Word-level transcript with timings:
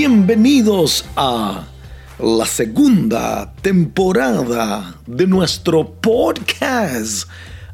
bienvenidos 0.00 1.04
a 1.14 1.68
la 2.18 2.46
segunda 2.46 3.52
temporada 3.60 4.94
de 5.06 5.26
nuestro 5.26 5.92
podcast. 5.92 7.28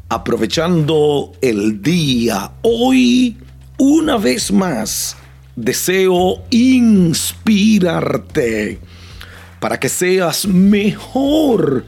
Aprovechando 0.09 1.35
el 1.41 1.81
día, 1.81 2.51
hoy 2.63 3.37
una 3.79 4.17
vez 4.17 4.51
más 4.51 5.17
deseo 5.55 6.43
inspirarte 6.51 7.21
para 9.61 9.79
que 9.79 9.89
seas 9.89 10.49
mejor 10.49 11.85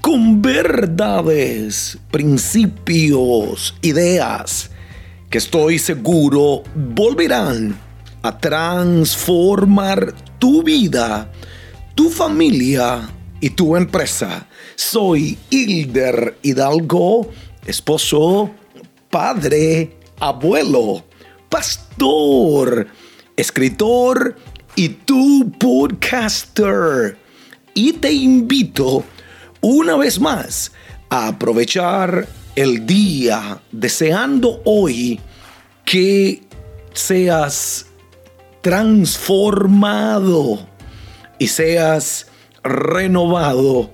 con 0.00 0.40
verdades, 0.40 1.98
principios, 2.12 3.74
ideas 3.82 4.70
que 5.28 5.38
estoy 5.38 5.80
seguro 5.80 6.62
volverán 6.76 7.89
a 8.22 8.38
transformar 8.38 10.14
tu 10.38 10.62
vida, 10.62 11.30
tu 11.94 12.10
familia 12.10 13.08
y 13.40 13.50
tu 13.50 13.76
empresa. 13.76 14.46
Soy 14.76 15.38
Hilder 15.50 16.38
Hidalgo, 16.42 17.30
esposo, 17.66 18.50
padre, 19.10 19.96
abuelo, 20.18 21.04
pastor, 21.48 22.86
escritor 23.36 24.36
y 24.76 24.88
tu 24.88 25.50
podcaster. 25.58 27.18
Y 27.74 27.94
te 27.94 28.12
invito 28.12 29.04
una 29.60 29.96
vez 29.96 30.20
más 30.20 30.72
a 31.08 31.28
aprovechar 31.28 32.28
el 32.56 32.86
día 32.86 33.60
deseando 33.72 34.60
hoy 34.64 35.20
que 35.84 36.42
seas 36.92 37.86
transformado 38.60 40.66
y 41.38 41.48
seas 41.48 42.26
renovado 42.62 43.90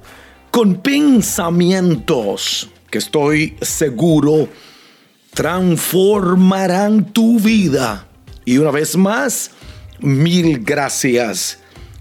con 0.50 0.76
pensamientos 0.76 2.70
que 2.90 2.98
estoy 2.98 3.56
seguro 3.60 4.48
transformarán 5.36 7.12
tu 7.12 7.38
vida. 7.38 8.08
Y 8.46 8.58
una 8.58 8.70
vez 8.70 8.96
más, 8.96 9.50
mil 10.00 10.64
gracias 10.64 11.58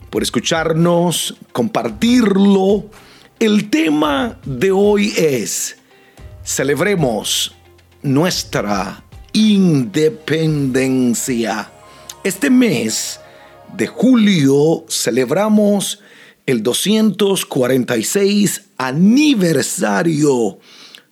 por 0.09 0.23
escucharnos, 0.23 1.35
compartirlo. 1.51 2.85
El 3.37 3.69
tema 3.69 4.39
de 4.45 4.71
hoy 4.71 5.13
es, 5.17 5.75
celebremos 6.45 7.53
nuestra 8.01 9.03
independencia. 9.33 11.74
Este 12.25 12.49
mes 12.49 13.21
de 13.77 13.85
julio 13.85 14.83
celebramos 14.89 16.01
el 16.47 16.63
246 16.63 18.63
aniversario 18.79 20.57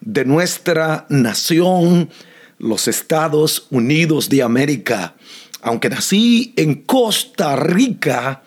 de 0.01 0.25
nuestra 0.25 1.05
nación, 1.09 2.09
los 2.57 2.87
Estados 2.87 3.67
Unidos 3.69 4.27
de 4.27 4.41
América. 4.41 5.13
Aunque 5.61 5.89
nací 5.89 6.51
en 6.55 6.81
Costa 6.81 7.57
Rica, 7.57 8.41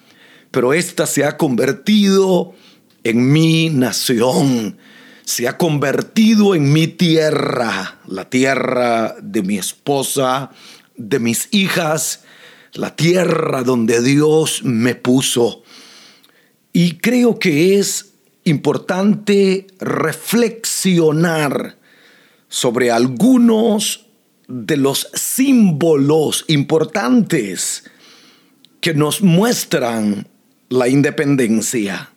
pero 0.51 0.75
esta 0.75 1.07
se 1.07 1.25
ha 1.25 1.37
convertido 1.37 2.53
en 3.05 3.31
mi 3.31 3.71
nación, 3.71 4.77
se 5.25 5.47
ha 5.47 5.57
convertido 5.57 6.57
en 6.57 6.73
mi 6.73 6.89
tierra, 6.89 8.01
la 8.09 8.29
tierra 8.29 9.15
de 9.23 9.45
mi 9.45 9.57
esposa, 9.57 10.51
de 10.97 11.21
mis 11.21 11.47
hijas, 11.53 12.25
la 12.75 12.95
tierra 12.95 13.63
donde 13.63 14.03
Dios 14.03 14.63
me 14.65 14.95
puso. 14.95 15.63
Y 16.73 16.99
creo 16.99 17.39
que 17.39 17.79
es 17.79 18.13
importante 18.45 19.67
reflexionar 19.81 21.77
sobre 22.49 22.91
algunos 22.91 24.07
de 24.49 24.77
los 24.77 25.09
símbolos 25.15 26.45
importantes 26.49 27.85
que 28.81 28.95
nos 28.95 29.23
muestran 29.23 30.29
la 30.69 30.89
independencia. 30.89 32.11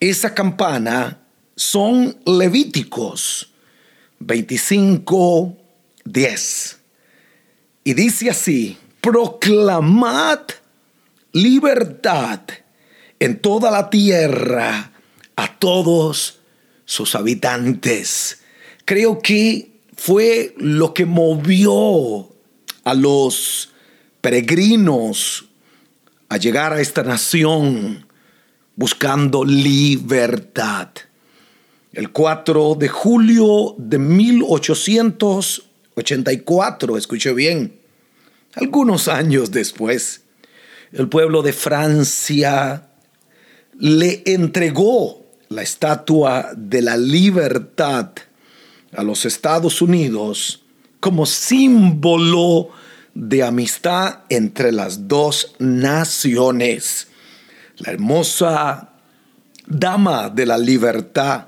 esa 0.00 0.34
campana 0.34 1.20
son 1.54 2.16
Levíticos 2.26 3.52
25, 4.18 5.56
10. 6.04 6.78
Y 7.84 7.94
dice 7.94 8.30
así, 8.30 8.76
proclamad 9.00 10.40
libertad 11.32 12.40
en 13.18 13.38
toda 13.40 13.70
la 13.70 13.90
tierra 13.90 14.92
a 15.36 15.58
todos 15.58 16.40
sus 16.84 17.14
habitantes. 17.14 18.40
Creo 18.84 19.20
que 19.20 19.70
fue 19.96 20.54
lo 20.58 20.94
que 20.94 21.06
movió 21.06 22.32
a 22.84 22.94
los 22.94 23.70
peregrinos 24.20 25.46
a 26.28 26.36
llegar 26.36 26.72
a 26.72 26.80
esta 26.80 27.02
nación 27.02 28.05
buscando 28.76 29.44
libertad. 29.44 30.90
El 31.92 32.12
4 32.12 32.76
de 32.78 32.86
julio 32.88 33.74
de 33.78 33.98
1884, 33.98 36.96
escuché 36.98 37.32
bien, 37.32 37.80
algunos 38.54 39.08
años 39.08 39.50
después, 39.50 40.20
el 40.92 41.08
pueblo 41.08 41.42
de 41.42 41.54
Francia 41.54 42.90
le 43.78 44.22
entregó 44.26 45.24
la 45.48 45.62
estatua 45.62 46.50
de 46.56 46.82
la 46.82 46.96
libertad 46.96 48.10
a 48.92 49.02
los 49.02 49.24
Estados 49.24 49.82
Unidos 49.82 50.62
como 51.00 51.26
símbolo 51.26 52.68
de 53.14 53.42
amistad 53.42 54.20
entre 54.28 54.70
las 54.72 55.08
dos 55.08 55.54
naciones 55.58 57.08
la 57.78 57.92
hermosa 57.92 58.92
dama 59.66 60.30
de 60.30 60.46
la 60.46 60.58
libertad, 60.58 61.46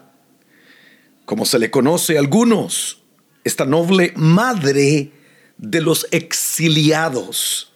como 1.24 1.44
se 1.44 1.58
le 1.58 1.70
conoce 1.70 2.16
a 2.16 2.20
algunos, 2.20 3.02
esta 3.44 3.64
noble 3.64 4.12
madre 4.16 5.12
de 5.56 5.80
los 5.80 6.06
exiliados 6.10 7.72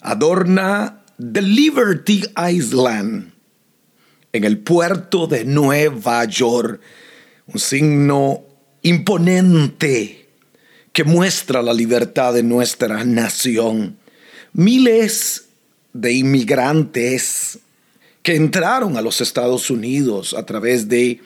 adorna 0.00 1.02
The 1.18 1.42
Liberty 1.42 2.22
Island 2.50 3.32
en 4.32 4.44
el 4.44 4.58
puerto 4.58 5.26
de 5.26 5.44
Nueva 5.44 6.24
York, 6.24 6.80
un 7.46 7.60
signo 7.60 8.44
imponente 8.82 10.28
que 10.92 11.04
muestra 11.04 11.62
la 11.62 11.74
libertad 11.74 12.32
de 12.32 12.42
nuestra 12.42 13.04
nación. 13.04 13.98
Miles 14.52 15.48
de 15.92 16.12
inmigrantes 16.12 17.58
que 18.22 18.36
entraron 18.36 18.96
a 18.96 19.02
los 19.02 19.20
Estados 19.20 19.70
Unidos 19.70 20.34
a 20.34 20.44
través 20.44 20.88
de 20.88 21.20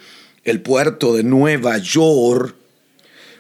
el 0.44 0.60
puerto 0.60 1.14
de 1.14 1.24
Nueva 1.24 1.78
York, 1.78 2.54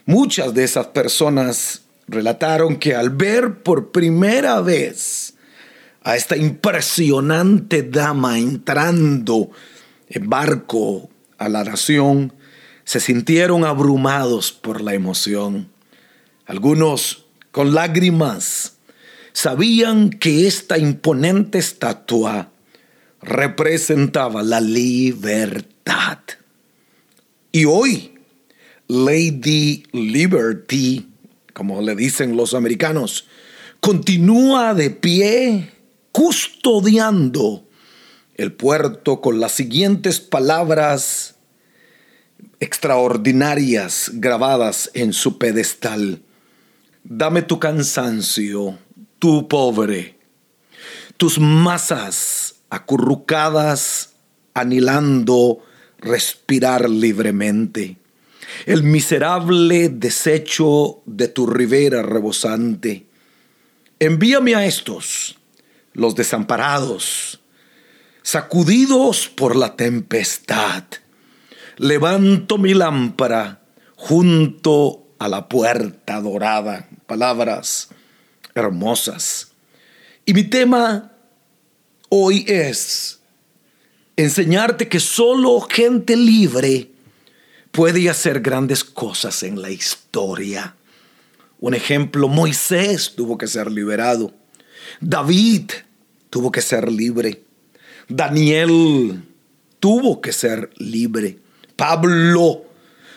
muchas 0.06 0.54
de 0.54 0.64
esas 0.64 0.88
personas 0.88 1.82
relataron 2.08 2.76
que 2.76 2.94
al 2.94 3.10
ver 3.10 3.62
por 3.62 3.92
primera 3.92 4.60
vez 4.60 5.34
a 6.02 6.16
esta 6.16 6.36
impresionante 6.36 7.82
dama 7.82 8.38
entrando 8.38 9.50
en 10.08 10.28
barco 10.28 11.08
a 11.38 11.48
la 11.48 11.64
nación, 11.64 12.32
se 12.84 13.00
sintieron 13.00 13.64
abrumados 13.64 14.52
por 14.52 14.82
la 14.82 14.94
emoción. 14.94 15.70
Algunos 16.46 17.24
con 17.50 17.74
lágrimas 17.74 18.74
sabían 19.32 20.10
que 20.10 20.46
esta 20.46 20.76
imponente 20.76 21.58
estatua 21.58 22.50
representaba 23.24 24.42
la 24.42 24.60
libertad. 24.60 26.18
Y 27.52 27.64
hoy, 27.64 28.14
Lady 28.88 29.84
Liberty, 29.92 31.08
como 31.52 31.80
le 31.80 31.94
dicen 31.94 32.36
los 32.36 32.54
americanos, 32.54 33.26
continúa 33.80 34.74
de 34.74 34.90
pie 34.90 35.70
custodiando 36.12 37.66
el 38.36 38.52
puerto 38.52 39.20
con 39.20 39.40
las 39.40 39.52
siguientes 39.52 40.20
palabras 40.20 41.36
extraordinarias 42.60 44.10
grabadas 44.14 44.90
en 44.94 45.12
su 45.12 45.38
pedestal. 45.38 46.22
Dame 47.04 47.42
tu 47.42 47.58
cansancio, 47.58 48.78
tu 49.18 49.46
pobre, 49.48 50.18
tus 51.16 51.38
masas 51.38 52.53
acurrucadas 52.74 54.14
anhelando 54.52 55.62
respirar 55.98 56.88
libremente, 56.90 57.96
el 58.66 58.82
miserable 58.82 59.88
desecho 59.88 61.02
de 61.06 61.28
tu 61.28 61.46
ribera 61.46 62.02
rebosante. 62.02 63.06
Envíame 63.98 64.54
a 64.54 64.66
estos, 64.66 65.38
los 65.92 66.14
desamparados, 66.14 67.40
sacudidos 68.22 69.28
por 69.28 69.56
la 69.56 69.76
tempestad. 69.76 70.84
Levanto 71.76 72.58
mi 72.58 72.74
lámpara 72.74 73.62
junto 73.96 75.08
a 75.18 75.28
la 75.28 75.48
puerta 75.48 76.20
dorada. 76.20 76.88
Palabras 77.06 77.88
hermosas. 78.54 79.52
Y 80.26 80.34
mi 80.34 80.44
tema 80.44 81.13
hoy 82.16 82.44
es 82.46 83.18
enseñarte 84.16 84.88
que 84.88 85.00
solo 85.00 85.60
gente 85.62 86.14
libre 86.14 86.92
puede 87.72 88.08
hacer 88.08 88.40
grandes 88.40 88.84
cosas 88.84 89.42
en 89.42 89.60
la 89.60 89.72
historia. 89.72 90.76
Un 91.58 91.74
ejemplo, 91.74 92.28
Moisés 92.28 93.14
tuvo 93.16 93.36
que 93.36 93.48
ser 93.48 93.68
liberado. 93.68 94.32
David 95.00 95.72
tuvo 96.30 96.52
que 96.52 96.62
ser 96.62 96.92
libre. 96.92 97.42
Daniel 98.08 99.20
tuvo 99.80 100.20
que 100.20 100.32
ser 100.32 100.70
libre. 100.76 101.40
Pablo, 101.74 102.64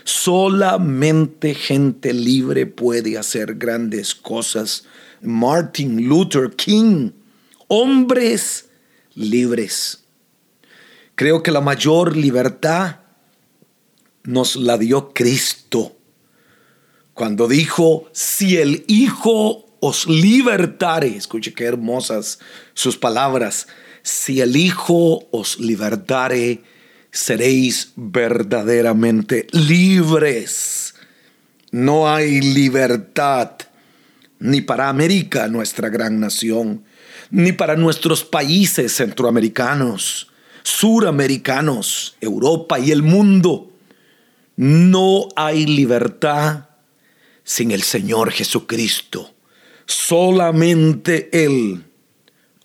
solamente 0.06 1.54
gente 1.54 2.14
libre 2.14 2.66
puede 2.66 3.16
hacer 3.16 3.54
grandes 3.54 4.16
cosas. 4.16 4.86
Martin 5.22 6.08
Luther 6.08 6.50
King, 6.56 7.12
hombres 7.68 8.67
libres. 9.18 10.06
Creo 11.16 11.42
que 11.42 11.52
la 11.52 11.62
mayor 11.62 12.16
libertad 12.16 12.98
nos 14.24 14.56
la 14.56 14.78
dio 14.78 15.14
Cristo 15.14 15.98
cuando 17.18 17.48
dijo, 17.48 18.08
si 18.12 18.58
el 18.58 18.86
Hijo 18.88 19.66
os 19.80 20.08
libertare, 20.08 21.08
escuche 21.08 21.52
qué 21.52 21.64
hermosas 21.64 22.38
sus 22.76 22.96
palabras, 22.96 23.68
si 24.04 24.40
el 24.40 24.56
Hijo 24.56 25.28
os 25.32 25.60
libertare, 25.60 26.62
seréis 27.12 27.94
verdaderamente 27.96 29.48
libres. 29.52 30.94
No 31.72 32.08
hay 32.08 32.40
libertad 32.40 33.54
ni 34.38 34.62
para 34.62 34.88
América, 34.88 35.48
nuestra 35.48 35.90
gran 35.90 36.20
nación, 36.20 36.86
ni 37.30 37.52
para 37.52 37.76
nuestros 37.76 38.24
países 38.24 38.96
centroamericanos, 38.96 40.32
suramericanos, 40.64 42.16
Europa 42.22 42.80
y 42.80 42.92
el 42.92 43.04
mundo. 43.04 43.72
No 44.56 45.30
hay 45.36 45.66
libertad 45.66 46.70
sin 47.44 47.72
el 47.72 47.84
Señor 47.84 48.32
Jesucristo. 48.32 49.34
Solamente 49.86 51.30
Él 51.46 51.84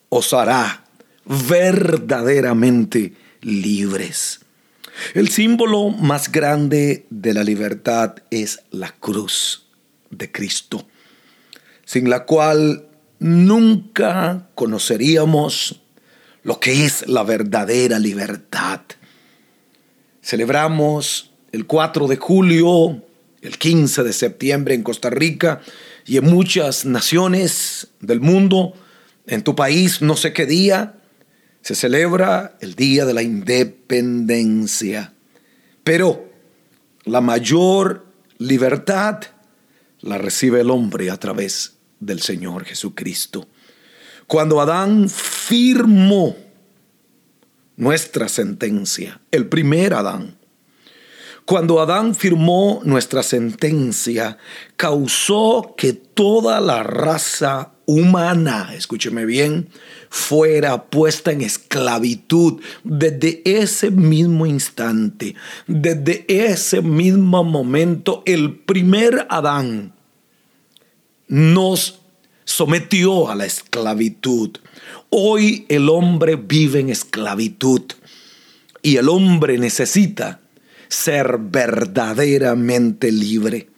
os 0.09 0.33
hará 0.33 0.85
verdaderamente 1.25 3.15
libres. 3.41 4.41
El 5.15 5.29
símbolo 5.31 5.91
más 5.91 6.31
grande 6.31 7.07
de 7.11 7.35
la 7.35 7.45
libertad 7.45 8.17
es 8.31 8.61
la 8.71 8.93
cruz 8.93 9.67
de 10.11 10.31
Cristo, 10.31 10.87
sin 11.85 12.11
la 12.11 12.25
cual 12.25 12.89
nunca 13.23 14.49
conoceríamos 14.55 15.81
lo 16.43 16.59
que 16.59 16.85
es 16.85 17.07
la 17.09 17.23
verdadera 17.23 17.99
libertad. 17.99 18.81
Celebramos 20.21 21.31
el 21.53 21.67
4 21.67 22.09
de 22.09 22.17
julio, 22.17 23.03
el 23.41 23.59
15 23.59 24.03
de 24.03 24.13
septiembre 24.13 24.75
en 24.75 24.83
Costa 24.83 25.09
Rica 25.09 25.61
y 26.05 26.17
en 26.17 26.25
muchas 26.25 26.85
naciones 26.85 27.89
del 28.01 28.21
mundo, 28.21 28.75
en 29.27 29.43
tu 29.43 29.55
país, 29.55 30.03
no 30.03 30.17
sé 30.17 30.33
qué 30.33 30.45
día, 30.47 31.01
se 31.61 31.77
celebra 31.77 32.57
el 32.61 32.75
Día 32.75 33.05
de 33.05 33.15
la 33.15 33.23
Independencia. 33.23 35.15
Pero 35.85 36.29
la 37.05 37.21
mayor 37.21 38.05
libertad 38.39 39.21
la 40.01 40.19
recibe 40.19 40.63
el 40.63 40.71
hombre 40.71 41.11
a 41.11 41.19
través 41.19 41.77
del 42.03 42.21
Señor 42.21 42.65
Jesucristo. 42.65 43.49
Cuando 44.27 44.61
Adán 44.61 45.09
firmó 45.09 46.37
nuestra 47.77 48.29
sentencia, 48.29 49.21
el 49.31 49.49
primer 49.49 49.95
Adán, 49.95 50.37
cuando 51.45 51.81
Adán 51.81 52.15
firmó 52.15 52.81
nuestra 52.85 53.23
sentencia, 53.23 54.39
causó 54.77 55.75
que 55.77 55.93
toda 55.93 56.61
la 56.61 56.85
raza 56.85 57.73
humana, 57.85 58.73
escúcheme 58.75 59.27
bien, 59.27 59.69
fuera 60.09 60.85
puesta 60.85 61.33
en 61.33 61.41
esclavitud 61.41 62.61
desde 62.85 63.43
ese 63.45 63.91
mismo 63.91 64.47
instante, 64.47 65.35
desde 65.67 66.25
ese 66.29 66.81
mismo 66.81 67.43
momento, 67.43 68.23
el 68.25 68.61
primer 68.61 69.27
Adán 69.29 69.95
nos 71.33 72.01
sometió 72.45 73.31
a 73.31 73.35
la 73.35 73.47
esclavitud. 73.47 74.51
Hoy 75.09 75.65
el 75.71 75.89
hombre 75.89 76.37
vive 76.37 76.81
en 76.81 76.91
esclavitud 76.91 77.81
y 78.83 78.99
el 78.99 79.09
hombre 79.09 79.57
necesita 79.57 80.41
ser 80.89 81.39
verdaderamente 81.39 83.11
libre. 83.11 83.71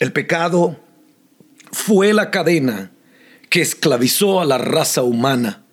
El 0.00 0.12
pecado 0.12 0.78
fue 1.72 2.12
la 2.12 2.30
cadena 2.30 2.92
que 3.48 3.62
esclavizó 3.62 4.42
a 4.42 4.44
la 4.44 4.58
raza 4.58 5.02
humana 5.02 5.64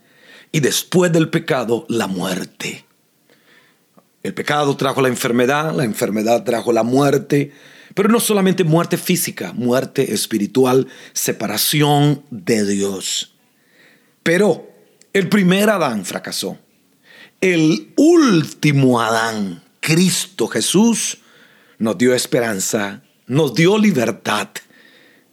y 0.53 0.61
después 0.61 1.11
del 1.11 1.29
pecado 1.29 1.85
la 1.89 2.07
muerte. 2.07 2.85
El 4.21 4.33
pecado 4.33 4.77
trajo 4.77 5.01
la 5.01 5.09
enfermedad, 5.09 5.75
la 5.75 5.83
enfermedad 5.83 6.45
trajo 6.45 6.71
la 6.71 6.83
muerte, 6.83 7.51
pero 7.93 8.09
no 8.09 8.19
solamente 8.19 8.63
muerte 8.63 8.97
física, 8.97 9.53
muerte 9.53 10.13
espiritual, 10.13 10.87
separación 11.13 12.23
de 12.29 12.65
Dios. 12.65 13.35
Pero 14.23 14.71
el 15.13 15.29
primer 15.29 15.69
Adán 15.69 16.05
fracasó. 16.05 16.57
El 17.41 17.93
último 17.97 19.01
Adán 19.01 19.63
Cristo 19.79 20.47
Jesús 20.47 21.17
nos 21.77 21.97
dio 21.97 22.15
esperanza, 22.15 23.03
nos 23.27 23.53
dio 23.53 23.77
libertad, 23.77 24.47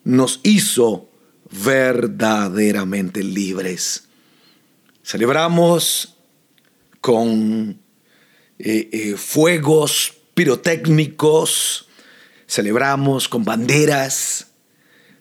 nos 0.02 0.40
hizo 0.42 1.08
verdaderamente 1.50 3.22
libres. 3.22 4.08
Celebramos 5.04 6.16
con 7.00 7.80
eh, 8.58 8.88
eh, 8.92 9.16
fuegos 9.16 10.14
pirotécnicos, 10.34 11.86
celebramos 12.50 13.28
con 13.28 13.44
banderas, 13.44 14.48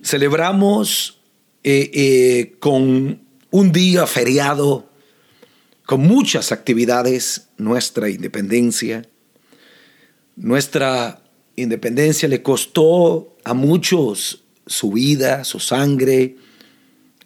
celebramos 0.02 1.22
eh, 1.64 2.56
con 2.60 3.22
un 3.52 3.72
día 3.72 4.08
feriado, 4.08 4.90
con 5.86 6.02
muchas 6.02 6.52
actividades, 6.52 7.50
nuestra 7.58 8.10
independencia. 8.10 9.08
Nuestra 10.38 11.22
independencia 11.56 12.28
le 12.28 12.42
costó 12.42 13.38
a 13.44 13.54
muchos 13.54 14.44
su 14.66 14.94
vida, 14.94 15.44
su 15.44 15.60
sangre, 15.60 16.36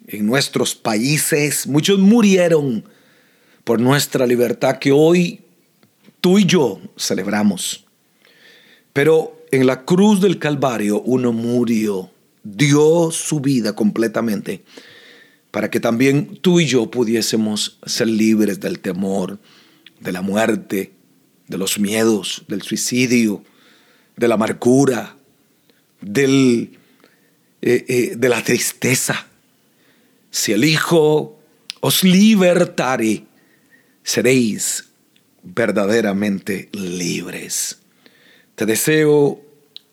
en 0.06 0.26
nuestros 0.26 0.74
países. 0.74 1.66
Muchos 1.66 1.98
murieron 1.98 2.84
por 3.64 3.80
nuestra 3.80 4.26
libertad 4.26 4.78
que 4.78 4.92
hoy 4.92 5.40
tú 6.20 6.38
y 6.38 6.44
yo 6.44 6.78
celebramos. 6.98 7.86
Pero 8.92 9.43
en 9.54 9.66
la 9.66 9.84
cruz 9.84 10.20
del 10.20 10.38
Calvario 10.38 11.00
uno 11.02 11.32
murió, 11.32 12.10
dio 12.42 13.10
su 13.10 13.40
vida 13.40 13.74
completamente 13.74 14.64
para 15.50 15.70
que 15.70 15.78
también 15.78 16.38
tú 16.40 16.58
y 16.58 16.66
yo 16.66 16.90
pudiésemos 16.90 17.78
ser 17.86 18.08
libres 18.08 18.58
del 18.58 18.80
temor, 18.80 19.38
de 20.00 20.10
la 20.10 20.20
muerte, 20.20 20.92
de 21.46 21.58
los 21.58 21.78
miedos, 21.78 22.42
del 22.48 22.62
suicidio, 22.62 23.44
de 24.16 24.26
la 24.26 24.34
amargura, 24.34 25.16
del, 26.00 26.76
eh, 27.62 27.84
eh, 27.86 28.14
de 28.16 28.28
la 28.28 28.42
tristeza. 28.42 29.28
Si 30.32 30.50
el 30.50 30.64
Hijo 30.64 31.38
os 31.80 32.02
libertare, 32.02 33.24
seréis 34.02 34.88
verdaderamente 35.44 36.68
libres. 36.72 37.78
Te 38.56 38.66
deseo 38.66 39.43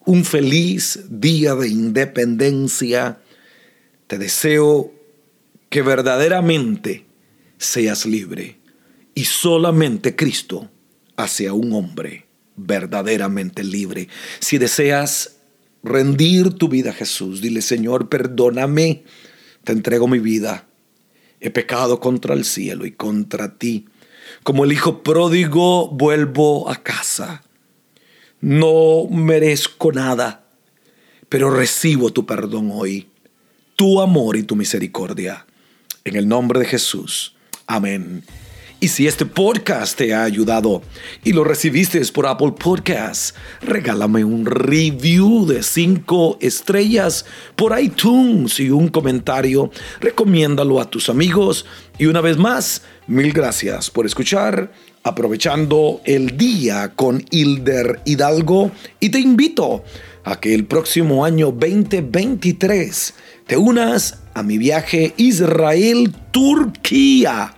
un 0.06 0.26
feliz 0.26 1.06
día 1.10 1.56
de 1.56 1.70
independencia. 1.70 3.20
Te 4.08 4.18
deseo 4.18 4.94
que 5.70 5.82
verdaderamente 5.82 7.06
seas 7.58 8.06
libre 8.06 8.60
y 9.16 9.26
solamente 9.26 10.16
Cristo 10.16 10.70
hace 11.16 11.48
a 11.48 11.54
un 11.54 11.74
hombre 11.74 12.26
verdaderamente 12.56 13.64
libre. 13.64 14.08
Si 14.40 14.58
deseas 14.58 15.38
rendir 15.84 16.54
tu 16.54 16.68
vida 16.70 16.92
a 16.92 16.94
Jesús, 16.94 17.42
dile 17.42 17.62
Señor, 17.62 18.10
perdóname, 18.10 19.04
te 19.64 19.72
entrego 19.72 20.08
mi 20.08 20.20
vida. 20.20 20.68
He 21.40 21.50
pecado 21.50 22.00
contra 22.00 22.34
el 22.34 22.46
cielo 22.46 22.86
y 22.86 22.92
contra 22.92 23.58
ti. 23.58 23.86
Como 24.44 24.64
el 24.64 24.72
hijo 24.72 25.04
pródigo 25.04 25.90
vuelvo 25.90 26.70
a 26.70 26.84
casa. 26.84 27.44
No 28.42 29.06
merezco 29.08 29.92
nada, 29.92 30.44
pero 31.30 31.52
recibo 31.52 32.10
tu 32.10 32.26
perdón 32.26 32.72
hoy, 32.74 33.08
tu 33.76 34.02
amor 34.02 34.36
y 34.36 34.42
tu 34.42 34.56
misericordia. 34.56 35.46
En 36.04 36.16
el 36.16 36.28
nombre 36.28 36.60
de 36.60 36.66
Jesús. 36.66 37.36
Amén. 37.68 38.24
Y 38.84 38.88
si 38.88 39.06
este 39.06 39.28
podcast 39.28 39.96
te 39.96 40.16
ha 40.16 40.24
ayudado 40.24 40.82
y 41.24 41.34
lo 41.34 41.44
recibiste 41.44 42.02
por 42.12 42.26
Apple 42.26 42.54
Podcasts, 42.58 43.36
regálame 43.62 44.24
un 44.24 44.44
review 44.48 45.46
de 45.46 45.62
5 45.62 46.40
estrellas 46.42 47.28
por 47.56 47.80
iTunes 47.80 48.60
y 48.60 48.72
un 48.72 48.88
comentario. 48.88 49.70
Recomiéndalo 50.00 50.82
a 50.82 50.90
tus 50.90 51.10
amigos. 51.10 51.68
Y 52.00 52.08
una 52.08 52.22
vez 52.22 52.38
más, 52.38 52.82
mil 53.12 53.34
gracias 53.34 53.90
por 53.90 54.06
escuchar. 54.06 54.72
Aprovechando 55.04 56.00
el 56.06 56.38
día 56.38 56.94
con 56.96 57.26
Hilder 57.32 58.00
Hidalgo 58.06 58.70
y 59.00 59.10
te 59.10 59.20
invito 59.20 59.84
a 60.24 60.40
que 60.40 60.54
el 60.54 60.66
próximo 60.66 61.26
año 61.26 61.48
2023 61.48 63.16
te 63.48 63.58
unas 63.58 64.20
a 64.34 64.44
mi 64.44 64.58
viaje 64.58 65.14
Israel-Turquía 65.18 67.56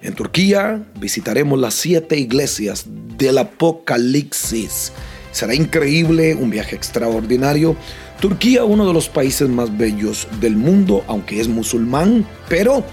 en 0.00 0.14
Turquía 0.14 0.84
visitaremos 1.00 1.58
las 1.58 1.74
siete 1.74 2.16
iglesias 2.16 2.86
del 3.16 3.38
Apocalipsis. 3.38 4.92
Será 5.32 5.54
increíble, 5.54 6.36
un 6.36 6.50
viaje 6.50 6.76
extraordinario. 6.76 7.76
Turquía, 8.20 8.64
uno 8.64 8.86
de 8.86 8.92
los 8.92 9.08
países 9.08 9.48
más 9.48 9.76
bellos 9.76 10.28
del 10.40 10.56
mundo, 10.56 11.04
aunque 11.08 11.40
es 11.40 11.48
musulmán, 11.48 12.24
pero 12.48 12.84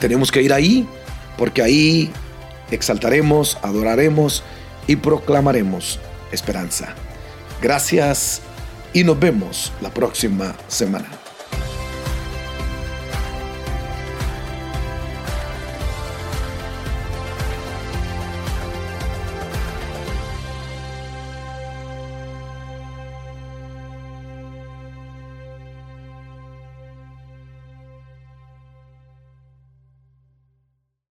tenemos 0.00 0.30
que 0.30 0.42
ir 0.42 0.52
ahí 0.52 0.86
porque 1.36 1.62
ahí 1.62 2.10
exaltaremos, 2.70 3.58
adoraremos 3.62 4.42
y 4.86 4.96
proclamaremos 4.96 6.00
esperanza. 6.32 6.94
Gracias 7.62 8.42
y 8.92 9.04
nos 9.04 9.18
vemos 9.18 9.72
la 9.80 9.90
próxima 9.90 10.54
semana. 10.68 11.23